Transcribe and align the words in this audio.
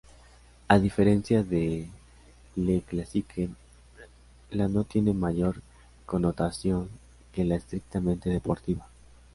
A 0.67 0.79
diferencia 0.79 1.43
de 1.43 1.87
"Le 2.55 2.81
Classique", 2.81 3.49
la 4.49 4.67
no 4.67 4.83
tiene 4.83 5.13
mayor 5.13 5.61
connotación 6.07 6.89
que 7.31 7.45
la 7.45 7.53
estrictamente 7.57 8.27
deportiva. 8.31 8.87